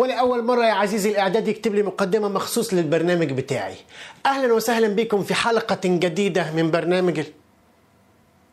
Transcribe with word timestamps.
ولأول 0.00 0.44
مرة 0.44 0.64
يا 0.66 0.72
عزيزي 0.72 1.10
الإعداد 1.10 1.48
يكتب 1.48 1.74
لي 1.74 1.82
مقدمة 1.82 2.28
مخصوص 2.28 2.74
للبرنامج 2.74 3.32
بتاعي. 3.32 3.76
أهلا 4.26 4.52
وسهلا 4.54 4.88
بكم 4.88 5.22
في 5.22 5.34
حلقة 5.34 5.80
جديدة 5.84 6.50
من 6.52 6.70
برنامج 6.70 7.18
ال... 7.18 7.26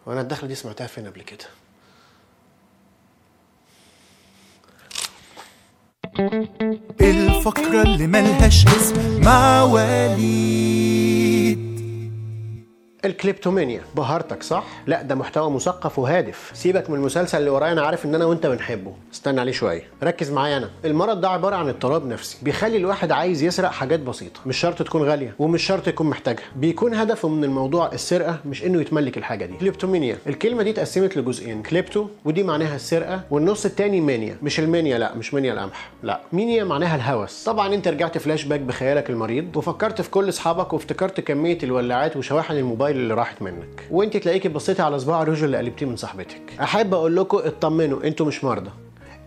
وأنا 0.05 0.21
الدخلة 0.21 0.47
دي 0.47 0.55
سمعتها 0.55 0.87
فين 0.87 1.07
قبل 1.07 1.21
كده؟ 1.21 1.45
الفقرة 7.01 7.81
اللي 7.81 8.07
ملهاش 8.07 8.65
اسم 8.67 9.21
مع 9.25 9.63
وليد 9.63 11.42
الكليبتومانيا. 13.05 13.81
بهارتك 13.95 14.43
صح؟ 14.43 14.63
لا 14.87 15.01
ده 15.01 15.15
محتوى 15.15 15.51
مثقف 15.51 15.99
وهادف. 15.99 16.51
سيبك 16.53 16.89
من 16.89 16.95
المسلسل 16.95 17.37
اللي 17.37 17.49
ورايا 17.49 17.71
أنا 17.71 17.81
عارف 17.81 18.05
إن 18.05 18.15
أنا 18.15 18.25
وأنت 18.25 18.47
بنحبه. 18.47 18.93
استنى 19.13 19.39
عليه 19.39 19.51
شوية. 19.51 19.83
ركز 20.03 20.31
معايا 20.31 20.57
أنا. 20.57 20.69
المرض 20.85 21.21
ده 21.21 21.29
عبارة 21.29 21.55
عن 21.55 21.69
اضطراب 21.69 22.05
نفسي. 22.07 22.37
بيخلي 22.41 22.77
الواحد 22.77 23.11
عايز 23.11 23.43
يسرق 23.43 23.71
حاجات 23.71 23.99
بسيطة. 23.99 24.39
مش 24.45 24.57
شرط 24.57 24.81
تكون 24.83 25.03
غالية 25.03 25.35
ومش 25.39 25.63
شرط 25.63 25.87
يكون 25.87 26.09
محتاجها. 26.09 26.43
بيكون 26.55 26.93
هدفه 26.93 27.27
من 27.27 27.43
الموضوع 27.43 27.91
السرقة 27.93 28.37
مش 28.45 28.63
إنه 28.65 28.81
يتملك 28.81 29.17
الحاجة 29.17 29.45
دي. 29.45 29.53
كليبتومانيا. 29.53 30.17
الكلمة 30.27 30.63
دي 30.63 30.69
اتقسمت 30.69 31.17
لجزئين. 31.17 31.63
klepto 31.63 32.07
ودي 32.25 32.43
معناها 32.43 32.75
السرقة. 32.75 33.21
والنص 33.31 33.65
التاني 33.65 34.01
mania. 34.01 34.37
مش 34.43 34.59
ألمانيا 34.59 34.97
لا 34.97 35.15
مش 35.15 35.33
منيا 35.33 35.53
القمح. 35.53 35.89
لا 36.03 36.19
mania 36.33 36.63
معناها 36.63 36.95
الهوس. 36.95 37.43
طبعا 37.43 37.73
أنت 37.73 37.87
رجعت 37.87 38.17
فلاش 38.17 38.43
باك 38.43 38.59
بخيالك 38.59 39.09
المريض 39.09 39.57
وفكرت 39.57 40.01
في 40.01 40.09
كل 40.09 40.29
أصحابك 40.29 40.73
وافتكرت 40.73 41.19
كمية 41.19 41.57
الولاعات 41.63 42.17
وشواحن 42.17 42.53
الموبايل 42.57 42.92
اللي 42.95 43.13
راحت 43.13 43.41
منك. 43.41 43.87
وانت 43.91 44.17
تلاقيكي 44.17 44.49
بصيتي 44.49 44.81
على 44.81 44.99
صباع 44.99 45.21
الروج 45.21 45.45
اللي 45.45 45.57
قلبتيه 45.57 45.85
من 45.85 45.95
صاحبتك. 45.95 46.41
أحب 46.61 46.93
أقول 46.93 47.15
لكم 47.15 47.37
اطمنوا 47.37 48.03
أنتوا 48.03 48.25
مش 48.25 48.43
مرضى. 48.43 48.71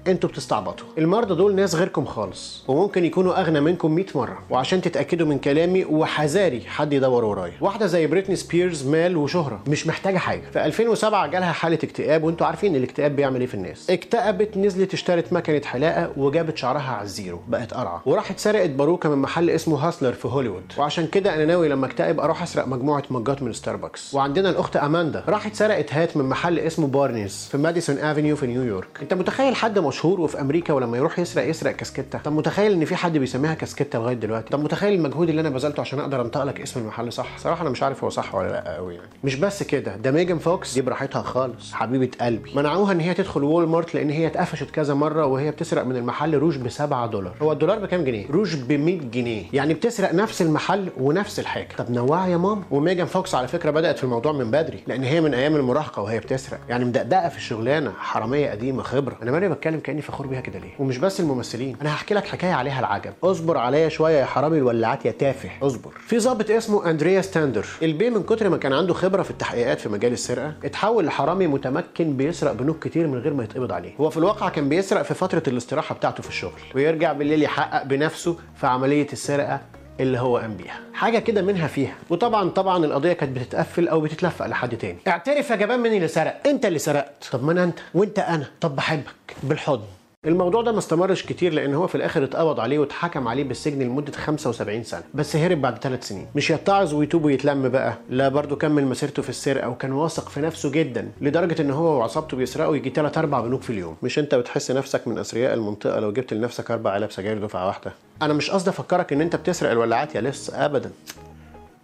أنتوا 0.09 0.31
بتستعبطوا. 0.31 0.87
المرضى 0.99 1.35
دول 1.35 1.55
ناس 1.55 1.75
غيركم 1.75 2.05
خالص 2.05 2.65
وممكن 2.69 3.05
يكونوا 3.05 3.41
أغنى 3.41 3.61
منكم 3.61 3.95
100 3.95 4.07
مرة. 4.15 4.39
وعشان 4.51 4.81
تتأكدوا 4.81 5.27
من 5.27 5.39
كلامي 5.39 5.85
وحذاري 5.85 6.61
حد 6.61 6.93
يدور 6.93 7.25
ورايا. 7.25 7.53
واحدة 7.61 7.87
زي 7.87 8.07
بريتني 8.07 8.37
سبيرز 8.37 8.87
مال 8.87 9.17
وشهرة 9.17 9.61
مش 9.69 9.87
محتاجة 9.87 10.19
حاجة. 10.19 10.43
في 10.53 10.65
2007 10.65 11.27
جالها 11.27 11.53
حالة 11.53 11.79
اكتئاب 11.85 12.25
وانتوا 12.25 12.47
عارفين 12.47 12.77
الاكتئاب 12.77 13.17
بيعمل 13.17 13.41
إيه 13.41 13.47
في 13.47 13.55
الناس. 13.55 13.91
اكتئبت 13.91 14.57
نزلت 14.57 14.95
اشترت 14.95 15.33
مكنة 15.33 15.63
حلاقة 15.65 16.13
وجابت 16.17 16.57
شعرها 16.57 16.93
على 16.93 17.03
ال 17.05 17.11
zero. 17.11 17.41
بقت 17.49 17.75
قرعة. 17.75 18.03
وراحت 18.07 18.39
سرقت 18.39 18.71
باروكة 18.71 19.09
من 19.09 19.19
محل 19.19 19.51
اسمه 19.51 19.89
هاسلر 19.89 20.13
في 20.13 20.29
هوليوود. 20.29 20.73
وعشان 20.79 21.07
كده 21.07 21.35
أنا 21.35 21.45
ناوي 21.45 21.69
لما 21.69 21.87
اكتئب 21.87 22.21
أروح 22.21 22.43
أسرق 22.43 22.69
مجموعة 22.69 23.03
مجات 23.11 23.43
من 23.43 23.53
ستاربكس 23.53 24.15
وعندنا 24.15 24.51
الأخت 24.51 24.77
اماندا 24.77 25.25
راحت 25.29 25.55
سرقت 25.55 25.95
hat 25.95 26.17
من 26.17 26.25
محل 26.25 26.59
اسمه 26.59 26.87
بارنيز 26.87 27.49
في 27.53 27.59
ماديسون 27.59 27.99
افنيو 27.99 28.37
في 28.37 28.47
نيويورك. 28.47 28.89
أنت 29.03 29.15
متخيل 29.15 29.55
حد 29.57 29.79
مشهور 29.97 30.21
وفي 30.21 30.41
أمريكا 30.41 30.73
ولما 30.73 30.97
يروح 30.97 31.19
يسرق 31.19 31.45
يسرق 31.49 31.73
كاسكته 31.73 32.19
طب 32.19 32.33
متخيل 32.33 32.73
إن 32.73 32.85
في 32.85 32.97
حد 32.97 33.19
بيسميها 33.19 33.55
كاسكته 33.55 33.99
لغاية 33.99 34.15
دلوقتي؟ 34.15 34.51
طب 34.51 34.65
متخيل 34.65 34.95
المجهود 34.95 35.29
اللي 35.29 35.41
أنا 35.41 35.51
بذلته 35.51 35.81
عشان 35.81 36.01
أقدر 36.01 36.21
أنطق 36.21 36.43
لك 36.45 36.61
اسم 36.61 36.81
المحل 36.81 37.13
صح؟ 37.13 37.39
صراحة 37.39 37.63
أنا 37.63 37.71
مش 37.71 37.83
عارف 37.83 38.05
هو 38.05 38.11
صح 38.11 38.35
ولا 38.35 38.49
لأ 38.49 38.75
قوي 38.77 38.95
يعني. 38.95 39.07
مش 39.25 39.35
بس 39.35 39.63
كده 39.63 39.97
ده 39.97 40.11
ميجان 40.11 40.39
فوكس 40.39 40.75
دي 40.75 40.81
براحتها 40.83 41.23
خالص. 41.23 41.73
حبيبة 41.73 42.11
قلبي. 42.21 42.53
منعوها 42.55 42.93
إن 42.93 43.01
هي 43.01 43.15
تدخل 43.15 43.45
وول 43.45 43.69
مارت 43.69 43.95
لأن 43.95 44.11
هي 44.11 44.27
اتقفشت 44.27 44.71
كذا 44.71 44.95
مرة 44.95 45.27
وهي 45.27 45.51
بتسرق 45.51 45.83
من 45.85 45.97
المحل 45.97 46.35
روج 46.35 46.57
ب 46.59 46.69
7 46.69 47.07
دولار. 47.07 47.35
هو 47.43 47.53
الدولار 47.53 47.79
بكام 47.79 48.05
جنيه؟ 48.05 48.27
روج 48.31 48.57
ب 48.57 48.73
100 48.73 49.01
جنيه. 49.01 49.45
يعني 49.53 49.75
بتسرق 49.75 50.15
نفس 50.15 50.43
المحل 50.43 50.89
ونفس 51.01 51.39
الحاجة. 51.41 51.69
طب 51.79 51.91
نوعي 51.91 52.33
يا 52.33 52.37
ماما. 52.37 52.63
وميجان 52.71 53.07
فوكس 53.07 53.35
على 53.35 53.49
فكرة 53.49 53.71
بدأت 53.71 53.99
في 53.99 54.05
الموضوع 54.05 54.33
من 54.33 54.51
بدري 54.51 54.83
لأن 54.87 55.03
هي 55.05 55.21
من 55.21 55.35
أيام 55.35 55.57
المراهقة 55.57 56.03
وهي 56.03 56.19
بتسرق. 56.19 56.59
يعني 56.69 56.85
مدقدقة 56.85 57.29
في 57.29 57.37
الشغلانة 57.37 57.93
حرامية 57.99 58.51
قديمة 58.51 58.83
خبرة. 58.83 59.17
أنا 59.23 59.31
مالي 59.31 59.49
بتكلم 59.49 59.81
كأني 59.87 60.03
فخور 60.03 60.27
بيها 60.27 60.41
كده 60.41 60.59
ليه؟ 60.59 60.71
ومش 60.79 60.99
بس 60.99 61.21
الممثلين. 61.21 61.77
أنا 61.83 61.95
هحكي 61.95 62.15
لك 62.15 62.27
حكاية 62.27 62.53
عليها 62.53 62.81
العجب. 62.81 63.13
اصبر 63.25 63.59
عليا 63.59 63.89
شوية 63.89 64.19
يا 64.21 64.25
حرامي 64.25 64.59
الولاعات 64.59 65.07
يا 65.07 65.11
تافه. 65.11 65.51
اصبر. 65.63 65.91
في 66.07 66.19
ضابط 66.19 66.51
اسمه 66.51 66.91
أندريه 66.91 67.21
ستاندر. 67.21 67.67
البيه 67.83 68.11
من 68.11 68.23
كتر 68.23 68.49
ما 68.49 68.57
كان 68.57 68.73
عنده 68.73 68.95
خبرة 68.95 69.23
في 69.23 69.31
التحقيقات 69.31 69.81
في 69.81 69.89
مجال 69.89 70.13
السرقة 70.13 70.55
اتحول 70.65 71.07
لحرامي 71.07 71.47
متمكن 71.47 72.17
بيسرق 72.17 72.53
بنوك 72.53 72.85
كتير 72.89 73.07
من 73.07 73.19
غير 73.19 73.35
ما 73.35 73.45
يتقبض 73.45 73.73
عليه. 73.73 73.93
هو 74.01 74.11
في 74.11 74.17
الواقع 74.17 74.49
كان 74.49 74.69
بيسرق 74.69 75.03
في 75.03 75.15
فترة 75.15 75.43
الاستراحة 75.49 75.95
بتاعته 75.95 76.23
في 76.23 76.29
الشغل 76.29 76.61
ويرجع 76.75 77.13
بالليل 77.13 77.43
يحقق 77.43 77.83
بنفسه 77.83 78.37
في 78.55 78.67
عملية 78.67 79.07
السرقة 79.13 79.61
اللي 80.01 80.19
هو 80.19 80.39
قام 80.39 80.57
بيها 80.57 80.81
حاجة 80.95 81.19
كده 81.19 81.43
منها 81.43 81.67
فيها. 81.67 81.95
وطبعا 82.11 82.49
طبعا 82.49 82.85
القضية 82.85 83.13
كانت 83.13 83.39
بتتقفل 83.39 83.89
أو 83.89 84.01
بتتلفق 84.01 84.47
لحد 84.47 84.77
تاني. 84.77 84.99
اعترف 85.09 85.51
يا 85.51 85.57
جبان 85.57 85.81
مين 85.81 85.93
اللي 85.93 86.09
سرق؟ 86.09 86.41
أنت 86.47 86.67
اللي 86.67 86.79
سرقت. 86.79 87.29
طب 87.33 87.45
ما 87.45 87.53
أنا 87.53 87.65
أنت. 87.65 87.79
وأنت 87.95 88.19
أنا. 88.19 88.47
طب 88.61 88.77
بحبك. 88.77 89.37
بالحضن. 89.43 89.85
الموضوع 90.27 90.63
ده 90.63 90.73
ما 90.73 90.79
استمرش 90.79 91.23
كتير 91.23 91.53
لأن 91.53 91.75
هو 91.75 91.87
في 91.87 91.95
الآخر 91.95 92.25
اتقبض 92.25 92.61
عليه 92.61 92.79
واتحكم 92.79 93.29
عليه 93.29 93.45
بالسجن 93.45 93.83
لمدة 93.83 94.13
75 94.13 94.83
سنة. 94.85 95.03
بس 95.15 95.37
هرب 95.37 95.61
بعد 95.63 95.79
ثلاث 95.79 96.09
سنين. 96.09 96.27
مش 96.35 96.51
يتعظ 96.51 96.95
ويتوب 96.95 97.25
ويتلم 97.25 97.69
بقى. 97.69 97.95
لا 98.11 98.29
برضه 98.29 98.57
كمل 98.57 98.87
مسيرته 98.87 99.23
في 99.23 99.29
السرقة 99.29 99.69
وكان 99.69 99.93
واثق 99.93 100.29
في 100.29 100.41
نفسه 100.41 100.71
جدا 100.71 101.09
لدرجة 101.21 101.63
إن 101.63 101.71
هو 101.71 101.99
وعصابته 101.99 102.37
بيسرقوا 102.37 102.77
يجي 102.77 102.91
3 102.91 103.19
4 103.19 103.43
بنوك 103.43 103.63
في 103.63 103.71
اليوم. 103.71 103.97
مش 104.03 104.19
أنت 104.19 104.35
بتحس 104.35 104.71
نفسك 104.71 105.09
من 105.09 105.19
أثرياء 105.19 105.55
المنطقة 105.55 106.01
لو 106.01 106.13
جبت 106.13 106.35
لنفسك 106.35 106.71
أربع 106.71 106.91
علب 106.91 107.11
سجاير 107.11 107.39
دفعة 107.39 107.67
واحدة؟ 107.67 107.93
أنا 108.23 108.33
مش 108.33 108.51
قصدي 108.51 108.71
أفكرك 108.71 109.13
إن 109.13 109.21
أنت 109.21 109.37
بتسرق 109.37 109.71
الولاعات 109.71 110.15
يا 110.15 110.21
لسه 110.21 110.65
ابدا. 110.65 110.91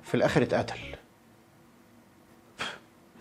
في 0.04 0.14
الآخر 0.14 0.42
اتقتل. 0.42 0.74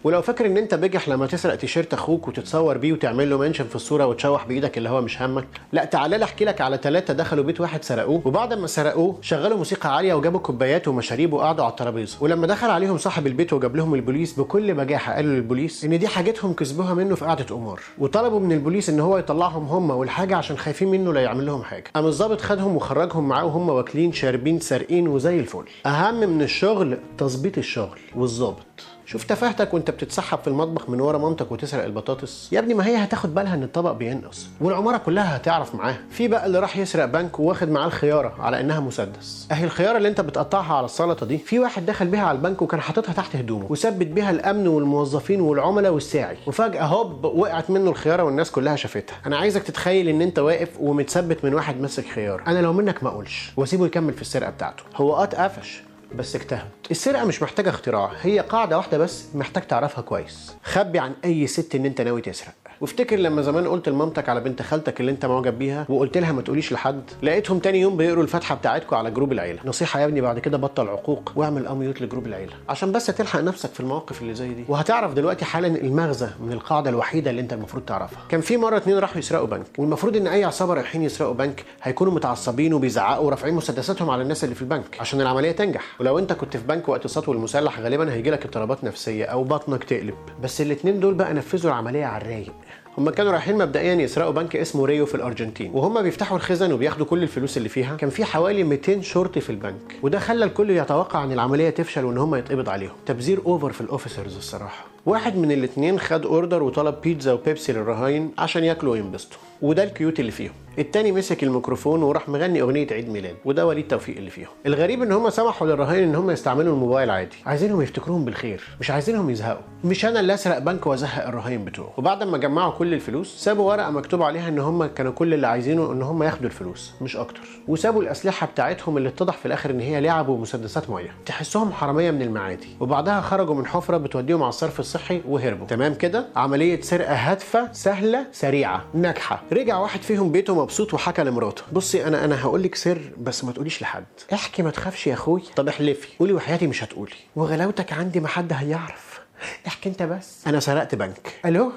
ولو 0.03 0.21
فاكر 0.21 0.45
ان 0.45 0.57
انت 0.57 0.75
بجح 0.75 1.09
لما 1.09 1.27
تسرق 1.27 1.55
تيشيرت 1.55 1.93
أخوك 1.93 2.27
وتتصور 2.27 2.77
بيه 2.77 2.93
وتعمل 2.93 3.29
له 3.29 3.37
منشن 3.37 3.63
في 3.63 3.75
الصورة 3.75 4.05
وتشوح 4.05 4.47
بإيدك 4.47 4.77
اللي 4.77 4.89
هو 4.89 5.01
مش 5.01 5.21
همك 5.21 5.47
لا 5.73 5.85
تعالى 5.85 6.17
لي 6.17 6.23
احكي 6.23 6.45
لك 6.45 6.61
على 6.61 6.79
ثلاثة 6.83 7.13
دخلوا 7.13 7.43
بيت 7.43 7.61
واحد 7.61 7.83
سرقوه 7.83 8.21
وبعد 8.25 8.53
ما 8.53 8.67
سرقوه 8.67 9.17
شغلوا 9.21 9.57
موسيقى 9.57 9.95
عالية 9.95 10.13
وجابوا 10.13 10.39
كوبايات 10.39 10.87
ومشاريب 10.87 11.33
وقعدوا 11.33 11.63
على 11.63 11.71
الترابيزة. 11.71 12.17
ولما 12.21 12.47
دخل 12.47 12.69
عليهم 12.69 12.97
صاحب 12.97 13.27
البيت 13.27 13.53
وجاب 13.53 13.75
لهم 13.75 13.95
البوليس 13.95 14.39
بكل 14.39 14.73
بجاحه 14.73 15.13
قالوا 15.13 15.33
للبوليس 15.33 15.85
إن 15.85 15.99
دي 15.99 16.07
حاجتهم 16.07 16.53
كسبوها 16.53 16.93
منه 16.93 17.15
في 17.15 17.25
قعدة 17.25 17.45
قمار 17.55 17.79
وطلبوا 17.97 18.39
من 18.39 18.51
البوليس 18.51 18.89
إن 18.89 18.99
هو 18.99 19.17
يطلعهم 19.17 19.65
هم 19.65 19.89
والحاجة 19.89 20.35
عشان 20.35 20.57
خايفين 20.57 20.87
منه 20.87 21.13
لا 21.13 21.21
يعمل 21.21 21.45
لهم 21.45 21.63
حاجة. 21.63 21.83
قام 21.95 22.05
الظابط 22.05 22.41
خدهم 22.41 22.75
وخرجهم 22.75 23.27
معاه 23.27 23.45
وهم 23.45 23.69
واكلين 23.69 24.11
شاربين 24.13 24.59
سارقين 24.59 25.07
وزي 25.07 25.39
الفل. 25.39 25.63
أهم 25.85 26.19
من 26.19 26.41
الشغل 26.41 26.97
تظبيط 27.17 27.57
الشغل 27.57 27.99
والظابط 28.15 28.65
شوف 29.05 29.23
تفاهتك 29.23 29.73
وأنت 29.73 29.90
بتتسحب 29.91 30.39
في 30.39 30.47
المطبخ 30.47 30.89
من 30.89 31.01
ورا 31.01 31.17
مامتك 31.17 31.51
وتسرق 31.51 31.83
البطاطس؟ 31.83 32.49
يا 32.53 32.59
ابني 32.59 32.73
ما 32.73 32.87
هي 32.87 32.95
هتاخد 33.03 33.35
بالها 33.35 33.53
إن 33.53 33.63
الطبق 33.63 33.91
بينقص 33.91 34.47
والعمارة 34.61 34.97
كلها 34.97 35.35
هتعرف 35.37 35.75
معاها. 35.75 35.97
في 36.09 36.27
بقى 36.27 36.45
اللي 36.45 36.59
راح 36.59 36.77
يسرق 36.77 37.05
بنك 37.05 37.39
واخد 37.39 37.69
معاه 37.69 37.85
الخيارة 37.87 38.33
على 38.39 38.59
إنها 38.59 38.79
مسدس. 38.79 39.47
أهي 39.51 39.63
الخيارة 39.63 39.97
اللي 39.97 40.07
أنت 40.07 40.21
بتقطعها 40.21 40.73
على 40.75 40.85
السلطة 40.85 41.25
دي 41.25 41.37
في 41.37 41.59
واحد 41.59 41.85
دخل 41.85 42.07
بيها 42.07 42.25
على 42.25 42.35
البنك 42.35 42.61
وكان 42.61 42.81
حاططها 42.81 43.13
تحت 43.13 43.35
هدومه 43.35 43.65
وثبت 43.69 44.07
بيها 44.07 44.31
الأمن 44.31 44.67
والموظفين 44.67 45.41
والعملاء 45.41 45.93
والساعي. 45.93 46.37
وفجأة 46.47 46.83
هوب 46.85 47.25
وقعت 47.25 47.69
منه 47.69 47.89
الخيارة 47.89 48.23
والناس 48.23 48.51
كلها 48.51 48.75
شافتها. 48.75 49.15
أنا 49.25 49.37
عايزك 49.37 49.63
تتخيل 49.63 50.07
إن 50.07 50.21
أنت 50.21 50.39
واقف 50.39 50.69
ومتثبت 50.79 51.45
من 51.45 51.53
واحد 51.53 51.81
ماسك 51.81 52.05
خيار 52.05 52.43
أنا 52.47 52.59
لو 52.59 52.73
منك 52.73 53.03
ما 53.03 53.09
أقولش 53.09 53.51
وأسيبه 53.57 53.85
يكمل 53.85 54.13
في 54.13 54.21
السرقة 54.21 54.49
بتاعته. 54.51 54.83
هو 54.95 55.15
آه 55.15 55.23
اتقفش 55.23 55.83
بس 56.15 56.35
اجتهد. 56.35 56.69
السرقة 56.91 57.25
مش 57.25 57.41
محتاجة 57.41 57.69
اختراع 57.69 58.11
هي 58.21 58.39
قاعدة 58.39 58.77
واحدة 58.77 58.97
بس 58.97 59.25
محتاج 59.35 59.67
تعرفها 59.67 60.01
كويس. 60.01 60.53
خبي 60.63 60.99
عن 60.99 61.13
أي 61.25 61.47
ست 61.47 61.75
إن 61.75 61.85
أنت 61.85 62.01
ناوي 62.01 62.21
تسرق. 62.21 62.53
وافتكر 62.81 63.15
لما 63.15 63.41
زمان 63.41 63.67
قلت 63.67 63.89
لمامتك 63.89 64.29
على 64.29 64.39
بنت 64.39 64.61
خالتك 64.61 64.99
اللي 64.99 65.11
انت 65.11 65.25
معجب 65.25 65.59
بيها 65.59 65.85
وقلت 65.89 66.17
لها 66.17 66.31
ما 66.31 66.41
تقوليش 66.41 66.71
لحد 66.71 67.01
لقيتهم 67.23 67.59
تاني 67.59 67.81
يوم 67.81 67.97
بيقروا 67.97 68.23
الفاتحة 68.23 68.55
بتاعتكم 68.55 68.95
على 68.95 69.11
group 69.11 69.31
العيلة. 69.31 69.59
نصيحة 69.65 69.99
يا 69.99 70.05
ابني 70.05 70.21
بعد 70.21 70.39
كده 70.39 70.57
بطل 70.57 70.87
عقوق 70.87 71.31
واعمل 71.35 71.67
mute 71.67 72.01
ل 72.01 72.06
group 72.06 72.27
العيلة. 72.27 72.53
عشان 72.69 72.91
بس 72.91 73.05
تلحق 73.05 73.39
نفسك 73.39 73.69
في 73.73 73.79
المواقف 73.79 74.21
اللي 74.21 74.33
زي 74.33 74.53
دي. 74.53 74.65
وهتعرف 74.67 75.13
دلوقتي 75.13 75.45
حالا 75.45 75.67
المغزى 75.67 76.29
من 76.39 76.51
القاعدة 76.51 76.89
الوحيدة 76.89 77.29
اللي 77.31 77.41
انت 77.41 77.53
المفروض 77.53 77.83
تعرفها. 77.85 78.19
كان 78.29 78.41
في 78.41 78.57
مرة 78.57 78.77
اتنين 78.77 78.97
راحوا 78.97 79.17
يسرقوا 79.17 79.47
بنك 79.47 79.65
والمفروض 79.77 80.17
إن 80.17 80.27
أي 80.27 80.43
عصابة 80.43 80.73
رايحين 80.73 81.01
يسرقوا 81.01 81.33
بنك 81.33 81.63
هيكونوا 81.83 82.13
متعصبين 82.13 82.73
وبيزعقوا 82.73 83.25
ورافعين 83.25 83.53
مسدساتهم 83.55 84.09
على 84.09 84.21
الناس 84.23 84.43
اللي 84.43 84.55
في 84.55 84.61
البنك 84.61 84.97
عشان 84.99 85.21
العملية 85.21 85.51
تنجح. 85.51 85.83
ولو 85.99 86.19
انت 86.19 86.33
كنت 86.33 86.57
في 86.57 86.67
بنك 86.67 86.89
وقت 86.89 87.05
السطو 87.05 87.31
المسلح 87.31 87.79
غالبا 87.79 88.13
هيجي 88.13 88.29
لك 88.31 88.45
اضطرابات 88.45 88.83
نفسية 88.83 89.25
أو 89.25 89.43
بطنك 89.43 89.83
تقلب. 89.83 90.15
بس 90.43 90.61
الاتنين 90.61 90.99
دول 90.99 91.13
بقى 91.13 91.33
نفذوا 91.33 91.71
العملية 91.71 92.05
على 92.05 92.21
الرايق. 92.21 92.53
هم 92.97 93.09
كانوا 93.09 93.31
رايحين 93.31 93.57
مبدئيا 93.57 93.93
يسرقوا 93.93 94.31
بنك 94.31 94.55
اسمه 94.55 94.85
ريو 94.85 95.05
في 95.05 95.15
الأرجنتين 95.15 95.71
وهم 95.73 96.01
بيفتحوا 96.01 96.37
الخزن 96.37 96.71
وبياخدوا 96.73 97.05
كل 97.05 97.23
الفلوس 97.23 97.57
اللي 97.57 97.69
فيها. 97.69 97.95
كان 97.95 98.09
في 98.09 98.25
حوالي 98.25 98.63
200 98.63 99.01
شرطي 99.01 99.41
في 99.41 99.49
البنك 99.49 99.99
وده 100.03 100.19
خلى 100.19 100.45
الكل 100.45 100.69
يتوقع 100.69 101.23
إن 101.23 101.31
العملية 101.31 101.69
تفشل 101.69 102.05
وإن 102.05 102.17
هم 102.17 102.35
يتقبض 102.35 102.69
عليهم. 102.69 102.93
تبذير 103.05 103.41
over 103.45 103.71
في 103.71 103.81
ال 103.81 103.88
officers 103.88 104.37
الصراحة. 104.37 104.90
واحد 105.05 105.37
من 105.37 105.51
الاتنين 105.51 105.99
خد 105.99 106.25
order 106.25 106.63
وطلب 106.63 106.95
بيتزا 107.03 107.33
وبيبسي 107.33 107.73
للرهاين 107.73 108.31
عشان 108.37 108.63
ياكلوا 108.63 108.93
وينبسطوا. 108.93 109.37
وده 109.61 109.83
ال 109.83 109.90
cute 109.90 110.19
اللي 110.19 110.31
فيهم. 110.31 110.51
التاني 110.79 111.11
مسك 111.11 111.43
الميكروفون 111.43 112.03
وراح 112.03 112.29
مغني 112.29 112.61
أغنية 112.61 112.87
عيد 112.91 113.09
ميلاد 113.09 113.35
وده 113.45 113.67
وليد 113.67 113.87
توفيق 113.87 114.17
اللي 114.17 114.29
فيهم. 114.29 114.47
الغريب 114.65 115.01
إن 115.01 115.11
هم 115.11 115.29
سمحوا 115.29 115.67
للرهاين 115.67 116.03
إن 116.03 116.15
هم 116.15 116.31
يستعملوا 116.31 116.73
الموبايل 116.73 117.09
عادي. 117.09 117.35
عايزينهم 117.45 117.81
يفتكروهم 117.81 118.25
بالخير 118.25 118.63
مش 118.79 118.91
عايزينهم 118.91 119.29
يزهقوا. 119.29 119.61
مش 119.83 120.05
أنا 120.05 120.19
اللي 120.19 120.33
أسرق 120.33 120.57
بنك 120.57 120.87
وأزهق 120.87 121.27
الرهاين 121.27 121.65
بتوعه. 121.65 121.93
وبعد 121.97 122.23
ما 122.23 122.37
جمعوا 122.37 122.71
كل 122.71 122.93
الفلوس 122.93 123.37
سابوا 123.37 123.71
ورقة 123.71 123.89
مكتوب 123.91 124.21
عليها 124.23 124.47
إن 124.49 124.59
هم 124.59 124.85
كانوا 124.85 125.11
كل 125.11 125.33
اللي 125.33 125.47
عايزينه 125.47 125.91
إن 125.91 126.01
هم 126.01 126.23
ياخدوا 126.23 126.45
الفلوس 126.45 126.93
مش 127.01 127.17
أكتر. 127.17 127.41
وسابوا 127.67 128.01
الأسلحة 128.01 128.47
بتاعتهم 128.47 128.97
اللي 128.97 129.09
اتضح 129.09 129.37
في 129.37 129.45
الآخر 129.45 129.69
إن 129.69 129.79
هي 129.79 130.01
لعب 130.01 130.29
ومسدسات 130.29 130.89
مية. 130.89 131.15
تحسهم 131.25 131.71
حرامية 131.71 132.11
من 132.11 132.21
المعادي. 132.21 132.67
وبعدها 132.79 133.21
خرجوا 133.21 133.55
من 133.55 133.65
حفرة 133.65 133.97
بتوديهم 133.97 134.43
على 134.43 134.49
الصرف 134.49 134.79
الصحي 134.95 135.21
وهربوا. 135.27 135.67
تمام 135.67 135.93
كده؟ 135.93 136.27
عملية 136.35 136.81
سرقة 136.81 137.13
هادفة 137.13 137.71
سهلة 137.71 138.27
سريعة 138.31 138.85
ناجحة. 138.93 139.43
رجع 139.51 139.77
واحد 139.77 140.01
فيهم 140.01 140.31
بيته 140.31 140.55
مبسوط 140.55 140.93
وحكى 140.93 141.23
لمراته. 141.23 141.63
بصي 141.71 142.07
أنا 142.07 142.25
أنا 142.25 142.41
هقول 142.41 142.63
لك 142.63 142.75
سر 142.75 143.01
بس 143.17 143.43
ما 143.43 143.51
تقوليش 143.51 143.81
لحد. 143.81 144.05
احكي 144.33 144.63
ما 144.63 144.71
تخافش 144.71 145.07
يا 145.07 145.13
أخوي. 145.13 145.43
طب 145.55 145.67
احلفي. 145.67 146.07
قولي 146.19 146.33
وحياتي 146.33 146.67
مش 146.67 146.83
هتقولي. 146.83 147.15
وغلاوتك 147.35 147.93
عندي 147.93 148.19
ما 148.19 148.27
حد 148.27 148.53
هيعرف. 148.53 149.19
احكي 149.67 149.89
انت 149.89 150.03
بس. 150.03 150.47
أنا 150.47 150.59
سرقت 150.59 150.95
بنك. 150.95 151.33
ألو؟ 151.45 151.71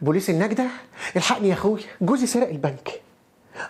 بوليس 0.00 0.30
النجدة؟ 0.30 0.66
الحقني 1.16 1.48
يا 1.48 1.54
أخوي. 1.54 1.80
جوزي 2.00 2.26
سرق 2.26 2.48
البنك. 2.48 3.00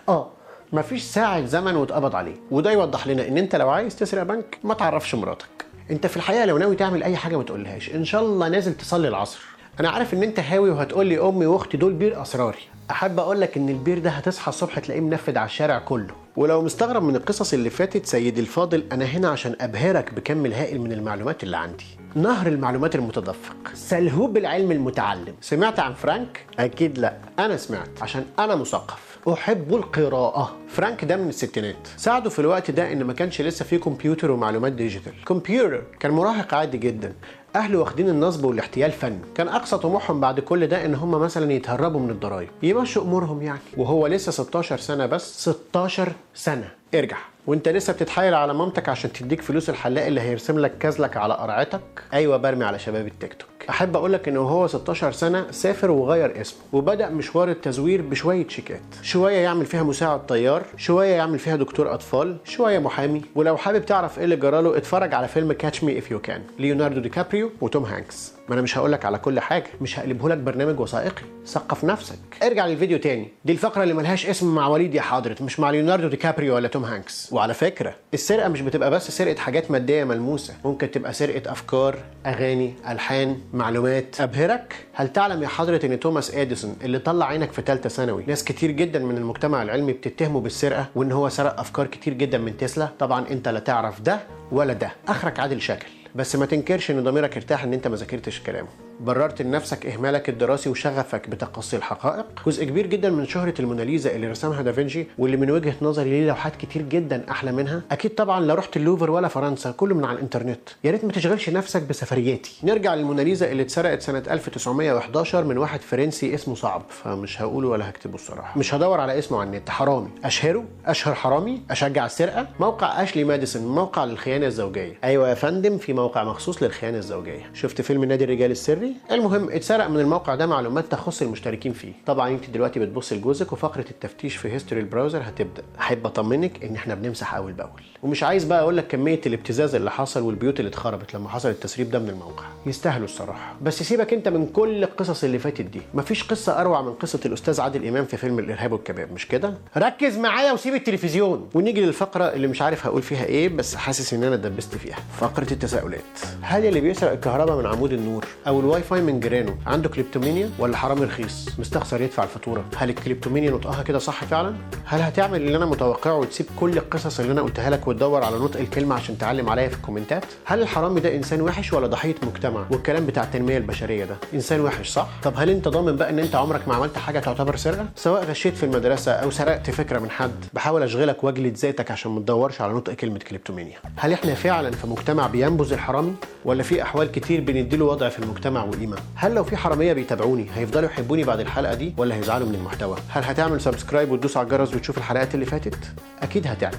آه 0.09 0.29
مفيش 0.73 1.03
ساعة 1.03 1.45
زمن 1.45 1.75
واتقبض 1.75 2.15
عليه. 2.15 2.35
وده 2.51 2.71
يوضح 2.71 3.07
لنا 3.07 3.27
إن 3.27 3.37
أنت 3.37 3.55
لو 3.55 3.69
عايز 3.69 3.95
تسرق 3.95 4.23
بنك 4.23 4.57
ما 4.63 4.73
تعرفش 4.73 5.15
مراتك. 5.15 5.66
انت 5.91 6.07
في 6.07 6.17
الحقيقة 6.17 6.45
لو 6.45 6.57
ناوي 6.57 6.75
تعمل 6.75 7.03
أي 7.03 7.15
حاجة 7.15 7.37
ما 7.37 7.43
تقولهاش. 7.43 7.89
إن 7.95 8.05
شاء 8.05 8.21
الله 8.21 8.47
نازل 8.47 8.73
تصلي 8.73 9.07
العصر. 9.07 9.39
أنا 9.79 9.89
عارف 9.89 10.13
إن 10.13 10.23
أنت 10.23 10.39
هاوي 10.39 10.69
وهتقول 10.69 11.05
لي 11.05 11.21
أمي 11.21 11.45
وأختي 11.45 11.77
دول 11.77 11.93
بير 11.93 12.21
أسراري. 12.21 12.57
أحب 12.91 13.19
أقول 13.19 13.41
لك 13.41 13.57
إن 13.57 13.69
البير 13.69 13.99
ده 13.99 14.09
هتصحى 14.09 14.49
الصبح 14.49 14.79
تلاقيه 14.79 15.01
منفذ 15.01 15.37
على 15.37 15.45
الشارع 15.45 15.79
كله. 15.79 16.13
ولو 16.35 16.61
مستغرب 16.61 17.03
من 17.03 17.15
القصص 17.15 17.53
اللي 17.53 17.69
فاتت 17.69 18.05
سيدي 18.05 18.41
الفاضل 18.41 18.83
أنا 18.91 19.05
هنا 19.05 19.29
عشان 19.29 19.55
أبهرك 19.61 20.13
بكم 20.13 20.45
الهائل 20.45 20.81
من 20.81 20.91
المعلومات 20.91 21.43
اللي 21.43 21.57
عندي. 21.57 21.85
نهر 22.15 22.47
المعلومات 22.47 22.95
المتدفق. 22.95 23.55
سلهوب 23.73 24.37
العلم 24.37 24.71
المتعلم. 24.71 25.33
سمعت 25.41 25.79
عن 25.79 25.93
فرانك؟ 25.93 26.45
أكيد 26.59 26.99
لا. 26.99 27.13
أنا 27.39 27.57
سمعت 27.57 27.89
عشان 28.01 28.25
أنا 28.39 28.55
مثقف. 28.55 29.06
أحب 29.33 29.75
القراءة. 29.75 30.55
فرانك 30.67 31.05
ده 31.05 31.15
من 31.17 31.29
الستينات. 31.29 31.87
ساعده 31.97 32.29
في 32.29 32.39
الوقت 32.39 32.71
ده 32.71 32.91
إن 32.91 33.03
ما 33.03 33.13
كانش 33.13 33.41
لسه 33.41 33.65
فيه 33.65 33.77
كمبيوتر 33.77 34.31
ومعلومات 34.31 34.71
digital. 34.73 35.13
كمبيوتر 35.25 35.83
كان 35.99 36.11
مراهق 36.11 36.53
عادي 36.53 36.77
جدا. 36.77 37.13
أهله 37.55 37.79
واخدين 37.79 38.09
النصب 38.09 38.45
والاحتيال 38.45 38.91
فن. 38.91 39.19
كان 39.35 39.47
أقصى 39.47 39.77
طموحهم 39.77 40.19
بعد 40.21 40.39
كل 40.39 40.67
ده 40.67 40.85
إن 40.85 40.95
هم 40.95 41.11
مثلا 41.11 41.53
يتهربوا 41.53 41.99
من 41.99 42.09
الضرايب. 42.09 42.49
يمشوا 42.63 43.03
أمورهم 43.03 43.41
يعني. 43.41 43.59
وهو 43.77 44.07
لسه 44.07 44.31
16 44.31 44.77
سنة 44.77 45.05
بس. 45.05 45.49
16 45.49 46.11
سنة. 46.33 46.69
ارجع. 46.95 47.17
وأنت 47.47 47.69
لسه 47.69 47.93
بتتحايل 47.93 48.33
على 48.33 48.53
مامتك 48.53 48.89
عشان 48.89 49.13
تديك 49.13 49.41
فلوس 49.41 49.69
الحلاق 49.69 50.05
اللي 50.05 50.21
هيرسم 50.21 50.59
لك 50.59 50.77
كازلك 50.77 51.17
على 51.17 51.33
قرعتك؟ 51.33 51.81
أيوه 52.13 52.37
برمي 52.37 52.65
على 52.65 52.79
شباب 52.79 53.07
التيك 53.07 53.33
توك. 53.33 53.49
أحب 53.69 53.95
أقول 53.95 54.13
لك 54.13 54.27
إنه 54.27 54.39
هو 54.39 54.67
16 54.67 55.11
سنة 55.11 55.51
سافر 55.51 55.91
وغير 55.91 56.41
اسمه 56.41 56.59
وبدأ 56.73 57.09
مشوار 57.09 57.49
التزوير 57.49 58.01
بشوية 58.01 58.47
شيكات. 58.47 58.81
شوية 59.01 59.37
يعمل 59.37 59.65
فيها 59.65 59.83
مساعد 59.83 60.25
طيار 60.25 60.63
شوية 60.77 61.15
يعمل 61.15 61.39
فيها 61.39 61.55
دكتور 61.55 61.93
أطفال 61.93 62.37
شوية 62.45 62.79
محامي 62.79 63.21
ولو 63.35 63.57
حابب 63.57 63.85
تعرف 63.85 64.17
إيه 64.17 64.23
اللي 64.25 64.35
جراله 64.35 64.77
اتفرج 64.77 65.13
على 65.13 65.27
فيلم 65.27 65.51
Catch 65.53 65.83
Me 65.83 65.97
If 65.99 66.11
You 66.11 66.19
Can 66.19 66.41
ليوناردو 66.59 66.99
دي 66.99 67.09
كابريو 67.09 67.51
وتوم 67.61 67.83
هانكس. 67.83 68.36
ما 68.49 68.53
أنا 68.53 68.61
مش 68.61 68.77
هقول 68.77 68.91
لك 68.91 69.05
على 69.05 69.17
كل 69.17 69.39
حاجة 69.39 69.67
مش 69.81 69.99
هقلبه 69.99 70.29
لك 70.29 70.37
برنامج 70.37 70.79
وثائقي. 70.79 71.21
ثقف 71.45 71.83
نفسك. 71.83 72.19
ارجع 72.43 72.65
للفيديو 72.65 72.97
تاني. 72.97 73.27
دي 73.45 73.51
الفقرة 73.53 73.83
اللي 73.83 73.93
ملهاش 73.93 74.25
اسم 74.25 74.55
مع 74.55 74.67
وليد 74.67 74.95
يا 74.95 75.01
حضره 75.01 75.35
مش 75.41 75.59
مع 75.59 75.71
ليوناردو 75.71 76.07
دي 76.07 76.17
كابريو 76.17 76.55
ولا 76.55 76.67
توم 76.67 76.83
هانكس. 76.85 77.33
وعلى 77.33 77.53
فكرة 77.53 77.95
السرقة 78.13 78.47
مش 78.49 78.61
بتبقى 78.61 78.91
بس 78.91 79.11
سرقة 79.11 79.39
حاجات 79.39 79.71
مادية 79.71 80.03
ملموسة 80.03 80.53
ممكن 80.65 80.91
تبقى 80.91 81.13
سرقة 81.13 81.51
أفكار 81.51 81.97
أغاني 82.25 82.73
ألحان 82.89 83.37
معلومات. 83.53 84.21
أبهرك؟ 84.21 84.75
هل 84.93 85.13
تعلم 85.13 85.43
يا 85.43 85.47
حضره 85.47 85.85
إن 85.85 85.99
توماس 85.99 86.35
إديسون 86.35 86.75
اللي 86.83 86.99
طلع 86.99 87.25
عينك 87.25 87.51
في 87.51 87.61
ثالثه 87.61 87.89
ثانوي 87.89 88.23
ناس 88.27 88.43
كتير 88.43 88.71
جدا 88.71 88.99
من 88.99 89.17
المجتمع 89.17 89.61
العلمي 89.63 89.93
بتتهمه 89.93 90.39
بالسرقة 90.41 90.85
وإن 90.95 91.11
هو 91.11 91.29
سرق 91.29 91.59
أفكار 91.59 91.87
كتير 91.87 92.13
جدا 92.13 92.37
من 92.37 92.57
تسلا؟ 92.57 92.89
طبعا 92.99 93.25
أنت 93.31 93.47
لا 93.47 93.59
تعرف 93.59 94.01
ده 94.01 94.19
ولا 94.51 94.73
ده. 94.73 94.91
أخرك 95.07 95.39
عادل 95.39 95.61
شكل 95.61 95.87
بس 96.15 96.35
ما 96.35 96.45
تنكرش 96.45 96.91
إن 96.91 97.03
ضميرك 97.03 97.37
ارتاح 97.37 97.63
إن 97.63 97.73
أنت 97.73 97.87
ما 97.87 97.95
ذاكرتش 97.95 98.41
كلامه. 98.41 98.86
بررت 98.99 99.41
لنفسك 99.41 99.85
إهمالك 99.85 100.29
الدراسي 100.29 100.69
وشغفك 100.69 101.29
بتقصي 101.29 101.77
الحقائق 101.77 102.25
جزء 102.47 102.65
كبير 102.65 102.87
جدا 102.87 103.09
من 103.09 103.25
شهرة 103.25 103.53
الموناليزا 103.59 104.15
اللي 104.15 104.27
رسمها 104.27 104.61
دافنشي 104.61 105.07
واللي 105.17 105.37
من 105.37 105.51
وجهة 105.51 105.75
نظري 105.81 106.09
ليه 106.09 106.27
لوحات 106.27 106.55
كتير 106.55 106.81
جدا 106.81 107.25
أحلى 107.31 107.51
منها 107.51 107.81
أكيد 107.91 108.15
طبعا 108.15 108.39
لا 108.39 108.53
رحت 108.55 108.77
اللوفر 108.77 109.11
ولا 109.11 109.27
فرنسا 109.27 109.71
كله 109.71 109.95
من 109.95 110.05
على 110.05 110.15
الإنترنت. 110.15 110.59
يا 110.83 110.91
ريت 110.91 111.05
ما 111.05 111.11
تشغلش 111.11 111.49
نفسك 111.49 111.81
بسفرياتي. 111.81 112.59
نرجع 112.63 112.95
للموناليزا 112.95 113.51
اللي 113.51 113.63
اتسرقت 113.63 114.01
سنة 114.01 114.23
1911 114.31 115.43
من 115.43 115.57
واحد 115.57 115.81
فرنسي 115.81 116.35
اسمه 116.35 116.55
صعب 116.55 116.83
فمش 116.89 117.41
هقوله 117.41 117.67
ولا 117.67 117.89
هكتبه 117.89 118.15
الصراحة. 118.15 118.59
مش 118.59 118.73
هدور 118.73 118.99
على 118.99 119.19
اسمه 119.19 119.39
على 119.39 119.47
النت 119.47 119.69
حرامي. 119.69 120.09
أشهره؟ 120.23 120.65
أشهر 120.85 121.15
حرامي؟ 121.15 121.61
أشجع 121.71 122.05
السرقة؟ 122.05 122.47
موقع 122.59 123.03
أشلي 123.03 123.23
ماديسون 123.23 123.67
موقع 123.67 124.05
للخيانة 124.05 124.45
الزوجية. 124.45 124.93
أيوه 125.03 125.29
يا 125.29 125.33
فندم 125.33 125.77
في 125.77 125.93
موقع 125.93 126.23
مخصوص 126.23 126.63
للخيانة 126.63 126.97
الزوجية. 126.97 127.49
شفت 127.53 127.81
فيلم 127.81 128.03
نادي 128.03 128.23
الرجال 128.23 128.51
السري؟ 128.51 128.86
المهم 129.11 129.49
اتسرق 129.51 129.87
من 129.87 129.99
الموقع 129.99 130.35
ده 130.35 130.45
معلومات 130.45 130.85
تخص 130.91 131.21
المشتركين 131.21 131.73
فيه. 131.73 131.93
طبعا 132.05 132.29
انت 132.29 132.49
دلوقتي 132.49 132.79
بتبص 132.79 133.13
لجوزك 133.13 133.53
وفقرة 133.53 133.85
التفتيش 133.91 134.35
في 134.35 134.53
history 134.53 134.81
ال 134.81 134.86
browser 134.86 135.21
هتبدأ. 135.23 135.63
أحب 135.79 136.05
أطمنك 136.05 136.63
إن 136.63 136.75
إحنا 136.75 136.95
بنمسح 136.95 137.35
أول 137.35 137.51
بأول. 137.53 137.81
ومش 138.03 138.23
عايز 138.23 138.43
بقى 138.43 138.61
أقول 138.61 138.77
لك 138.77 138.87
كمية 138.87 139.21
الابتزاز 139.25 139.75
اللي 139.75 139.91
حصل 139.91 140.21
والبيوت 140.21 140.59
اللي 140.59 140.69
اتخربت 140.69 141.13
لما 141.13 141.29
حصل 141.29 141.49
التسريب 141.49 141.91
ده 141.91 141.99
من 141.99 142.09
الموقع. 142.09 142.43
يستاهلوا 142.65 143.05
الصراحة. 143.05 143.55
بس 143.61 143.83
سيبك 143.83 144.13
أنت 144.13 144.27
من 144.27 144.47
كل 144.47 144.83
القصص 144.83 145.23
اللي 145.23 145.39
فاتت 145.39 145.61
دي. 145.61 145.81
مفيش 145.93 146.23
قصة 146.23 146.61
أروع 146.61 146.81
من 146.81 146.93
قصة 146.93 147.19
الأستاذ 147.25 147.61
عادل 147.61 147.87
إمام 147.87 148.05
في 148.05 148.17
فيلم 148.17 148.39
الإرهاب 148.39 148.71
والكباب 148.71 149.11
مش 149.13 149.27
كده؟ 149.27 149.53
ركز 149.77 150.17
معايا 150.17 150.51
وسيب 150.51 150.73
التلفزيون. 150.73 151.49
ونيجي 151.53 151.81
للفقرة 151.81 152.23
اللي 152.23 152.47
مش 152.47 152.61
عارف 152.61 152.85
هقول 152.85 153.01
فيها 153.01 153.25
إيه 153.25 153.49
بس 153.49 153.75
حاسس 153.75 154.13
إن 154.13 154.23
أنا 154.23 154.35
اتدبست 154.35 154.75
فيها. 154.75 154.97
فقرة 155.19 155.47
التساؤلات. 155.53 156.01
هل 156.41 156.65
اللي 156.65 156.81
بيسرق 156.81 157.11
الكهرباء 157.11 157.57
من 157.57 157.65
عمود 157.65 157.93
النور 157.93 158.25
أو 158.47 158.59
الواي 158.77 158.89
فاي 158.89 159.01
من 159.01 159.19
جيرانه. 159.19 159.57
عنده 159.67 159.89
kleptomania 159.89 160.49
ولا 160.59 160.77
حرامي 160.77 161.05
رخيص؟ 161.05 161.49
مستخسر 161.59 162.01
يدفع 162.01 162.23
الفاتورة. 162.23 162.65
هل 162.75 162.89
ال 162.89 162.94
kleptomania 162.94 163.51
نطقها 163.51 163.83
كده 163.83 163.99
صح 163.99 164.23
فعلا؟ 164.23 164.55
هل 164.85 165.01
هتعمل 165.01 165.41
اللي 165.41 165.57
أنا 165.57 165.65
متوقعه 165.65 166.15
وتسيب 166.15 166.45
كل 166.59 166.77
القصص 166.77 167.19
اللي 167.19 167.31
أنا 167.31 167.41
قلتها 167.41 167.69
لك 167.69 167.87
وتدور 167.87 168.23
على 168.23 168.37
نطق 168.37 168.59
الكلمة 168.59 168.95
عشان 168.95 169.17
تعلم 169.17 169.49
عليا 169.49 169.67
في 169.67 169.75
الكومنتات؟ 169.75 170.25
هل 170.45 170.61
الحرامي 170.61 170.99
ده 170.99 171.15
إنسان 171.15 171.41
وحش 171.41 171.73
ولا 171.73 171.87
ضحية 171.87 172.15
مجتمع؟ 172.23 172.65
والكلام 172.71 173.05
بتاع 173.05 173.23
التنمية 173.23 173.57
البشرية 173.57 174.05
ده. 174.05 174.15
إنسان 174.33 174.61
وحش 174.61 174.89
صح؟ 174.89 175.07
طب 175.23 175.33
هل 175.37 175.49
أنت 175.49 175.67
ضامن 175.67 175.95
بقى 175.95 176.09
إن 176.09 176.19
أنت 176.19 176.35
عمرك 176.35 176.67
ما 176.67 176.75
عملت 176.75 176.97
حاجة 176.97 177.19
تعتبر 177.19 177.55
سرقة؟ 177.55 177.85
سواء 177.95 178.23
غشيت 178.25 178.57
في 178.57 178.63
المدرسة 178.63 179.11
أو 179.11 179.31
سرقت 179.31 179.69
فكرة 179.69 179.99
من 179.99 180.09
حد 180.09 180.45
بحاول 180.53 180.83
أشغلك 180.83 181.23
واجلد 181.23 181.55
ذاتك 181.57 181.91
عشان 181.91 182.11
ما 182.11 182.19
تدورش 182.19 182.61
على 182.61 182.73
نطق 182.73 182.93
كلمة 182.93 183.19
kleptomania. 183.19 183.77
هل 183.95 184.13
إحنا 184.13 184.33
فعلا 184.33 184.71
في 184.71 184.87
مجتمع 184.87 185.27
بينبذ 185.27 185.73
الحرامي؟ 185.73 186.13
ولا 186.47 186.63
في 186.63 186.81
أحوال 186.81 187.11
كتير 187.11 187.41
بنديله 187.41 187.85
وضع 187.85 188.09
في 188.09 188.19
المجتمع 188.19 188.63
وقيمة؟ 188.63 188.97
هل 189.15 189.33
لو 189.33 189.43
في 189.43 189.57
حرامية 189.57 189.93
بيتابعوني 189.93 190.47
هيفضلوا 190.55 190.89
يحبوني 190.89 191.23
بعد 191.23 191.39
الحلقة 191.39 191.73
دي 191.73 191.93
ولا 191.97 192.15
هيزعلوا 192.15 192.47
من 192.47 192.55
المحتوى؟ 192.55 192.97
هل 193.09 193.23
هتعمل 193.23 193.61
سبسكرايب 193.61 194.11
وتدوس 194.11 194.37
على 194.37 194.45
الجرس 194.45 194.75
وتشوف 194.75 194.97
الحلقات 194.97 195.35
اللي 195.35 195.45
فاتت؟ 195.45 195.77
أكيد 196.21 196.47
هتعمل. 196.47 196.77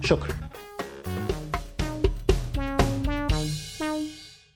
شكرا. 0.00 0.43